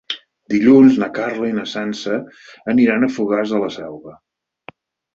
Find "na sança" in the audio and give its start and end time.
1.59-2.19